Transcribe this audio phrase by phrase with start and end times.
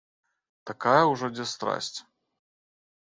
[0.69, 1.95] Такая ўжо дзе страсць.